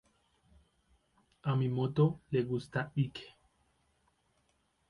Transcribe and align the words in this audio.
A 1.53 1.55
mi 1.59 1.69
moto 1.75 2.07
le 2.31 2.41
gusta 2.53 2.89
Ike. 3.05 3.29